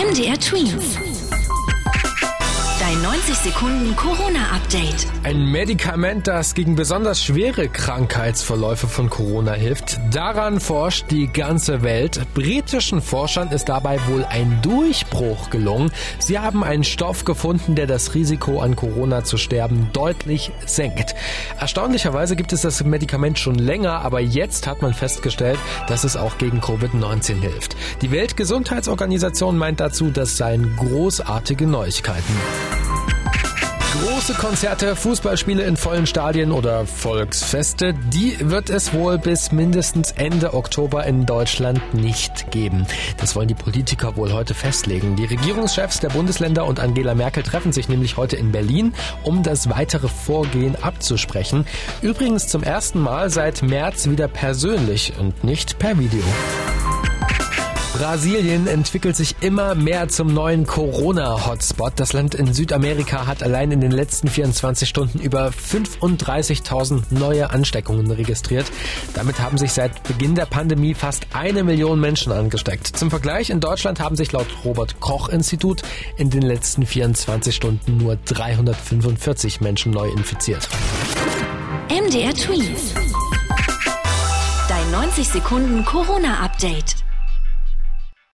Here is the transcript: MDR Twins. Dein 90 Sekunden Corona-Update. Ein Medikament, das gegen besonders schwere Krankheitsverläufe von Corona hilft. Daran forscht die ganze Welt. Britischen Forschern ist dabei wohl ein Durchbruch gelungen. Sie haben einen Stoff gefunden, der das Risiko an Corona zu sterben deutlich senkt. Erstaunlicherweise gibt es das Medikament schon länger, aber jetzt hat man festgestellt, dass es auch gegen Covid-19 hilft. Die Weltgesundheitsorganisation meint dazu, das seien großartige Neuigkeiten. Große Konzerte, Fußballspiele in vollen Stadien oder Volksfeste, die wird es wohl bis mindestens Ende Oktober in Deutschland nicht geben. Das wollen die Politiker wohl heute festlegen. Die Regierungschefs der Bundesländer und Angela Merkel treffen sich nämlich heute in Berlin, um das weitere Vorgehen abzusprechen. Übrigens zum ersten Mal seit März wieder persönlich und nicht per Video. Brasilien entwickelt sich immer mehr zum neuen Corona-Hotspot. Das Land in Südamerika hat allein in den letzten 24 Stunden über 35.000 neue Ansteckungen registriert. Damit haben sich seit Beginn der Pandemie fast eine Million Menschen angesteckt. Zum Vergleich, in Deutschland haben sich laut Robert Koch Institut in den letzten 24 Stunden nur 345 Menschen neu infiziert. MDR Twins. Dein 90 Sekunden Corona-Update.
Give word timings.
MDR 0.00 0.38
Twins. 0.38 1.09
Dein 3.02 3.12
90 3.12 3.34
Sekunden 3.36 3.96
Corona-Update. 3.96 5.06
Ein 5.22 5.46
Medikament, 5.46 6.26
das 6.26 6.54
gegen 6.54 6.76
besonders 6.76 7.22
schwere 7.22 7.68
Krankheitsverläufe 7.68 8.88
von 8.88 9.08
Corona 9.08 9.52
hilft. 9.52 9.98
Daran 10.10 10.60
forscht 10.60 11.10
die 11.10 11.28
ganze 11.28 11.82
Welt. 11.82 12.20
Britischen 12.34 13.00
Forschern 13.00 13.52
ist 13.52 13.70
dabei 13.70 13.98
wohl 14.08 14.24
ein 14.24 14.60
Durchbruch 14.60 15.48
gelungen. 15.50 15.90
Sie 16.18 16.38
haben 16.38 16.62
einen 16.62 16.84
Stoff 16.84 17.24
gefunden, 17.24 17.74
der 17.74 17.86
das 17.86 18.14
Risiko 18.14 18.60
an 18.60 18.76
Corona 18.76 19.24
zu 19.24 19.38
sterben 19.38 19.88
deutlich 19.92 20.50
senkt. 20.66 21.14
Erstaunlicherweise 21.58 22.36
gibt 22.36 22.52
es 22.52 22.62
das 22.62 22.84
Medikament 22.84 23.38
schon 23.38 23.54
länger, 23.54 24.04
aber 24.04 24.20
jetzt 24.20 24.66
hat 24.66 24.82
man 24.82 24.92
festgestellt, 24.92 25.58
dass 25.86 26.04
es 26.04 26.16
auch 26.16 26.36
gegen 26.36 26.60
Covid-19 26.60 27.40
hilft. 27.40 27.76
Die 28.02 28.10
Weltgesundheitsorganisation 28.10 29.56
meint 29.56 29.80
dazu, 29.80 30.10
das 30.10 30.36
seien 30.36 30.76
großartige 30.76 31.66
Neuigkeiten. 31.66 32.34
Große 33.92 34.34
Konzerte, 34.34 34.94
Fußballspiele 34.94 35.64
in 35.64 35.76
vollen 35.76 36.06
Stadien 36.06 36.52
oder 36.52 36.86
Volksfeste, 36.86 37.92
die 37.92 38.36
wird 38.38 38.70
es 38.70 38.92
wohl 38.92 39.18
bis 39.18 39.50
mindestens 39.50 40.12
Ende 40.12 40.54
Oktober 40.54 41.04
in 41.06 41.26
Deutschland 41.26 41.82
nicht 41.92 42.52
geben. 42.52 42.86
Das 43.16 43.34
wollen 43.34 43.48
die 43.48 43.54
Politiker 43.54 44.14
wohl 44.14 44.32
heute 44.32 44.54
festlegen. 44.54 45.16
Die 45.16 45.24
Regierungschefs 45.24 45.98
der 45.98 46.10
Bundesländer 46.10 46.66
und 46.66 46.78
Angela 46.78 47.16
Merkel 47.16 47.42
treffen 47.42 47.72
sich 47.72 47.88
nämlich 47.88 48.16
heute 48.16 48.36
in 48.36 48.52
Berlin, 48.52 48.94
um 49.24 49.42
das 49.42 49.68
weitere 49.68 50.06
Vorgehen 50.06 50.76
abzusprechen. 50.80 51.66
Übrigens 52.00 52.46
zum 52.46 52.62
ersten 52.62 53.00
Mal 53.00 53.28
seit 53.28 53.62
März 53.62 54.08
wieder 54.08 54.28
persönlich 54.28 55.14
und 55.18 55.42
nicht 55.42 55.80
per 55.80 55.98
Video. 55.98 56.22
Brasilien 58.00 58.66
entwickelt 58.66 59.14
sich 59.14 59.36
immer 59.42 59.74
mehr 59.74 60.08
zum 60.08 60.32
neuen 60.32 60.64
Corona-Hotspot. 60.64 61.92
Das 61.96 62.14
Land 62.14 62.34
in 62.34 62.54
Südamerika 62.54 63.26
hat 63.26 63.42
allein 63.42 63.72
in 63.72 63.82
den 63.82 63.90
letzten 63.90 64.28
24 64.28 64.88
Stunden 64.88 65.18
über 65.18 65.48
35.000 65.48 67.02
neue 67.10 67.50
Ansteckungen 67.50 68.10
registriert. 68.10 68.64
Damit 69.12 69.38
haben 69.38 69.58
sich 69.58 69.72
seit 69.72 70.02
Beginn 70.04 70.34
der 70.34 70.46
Pandemie 70.46 70.94
fast 70.94 71.26
eine 71.34 71.62
Million 71.62 72.00
Menschen 72.00 72.32
angesteckt. 72.32 72.86
Zum 72.86 73.10
Vergleich, 73.10 73.50
in 73.50 73.60
Deutschland 73.60 74.00
haben 74.00 74.16
sich 74.16 74.32
laut 74.32 74.48
Robert 74.64 74.98
Koch 75.00 75.28
Institut 75.28 75.82
in 76.16 76.30
den 76.30 76.40
letzten 76.40 76.86
24 76.86 77.54
Stunden 77.54 77.98
nur 77.98 78.16
345 78.16 79.60
Menschen 79.60 79.92
neu 79.92 80.08
infiziert. 80.08 80.70
MDR 81.90 82.32
Twins. 82.32 82.94
Dein 84.70 84.90
90 84.90 85.28
Sekunden 85.28 85.84
Corona-Update. 85.84 87.09